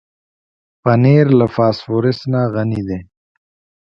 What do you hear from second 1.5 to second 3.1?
فاسفورس نه غني دی.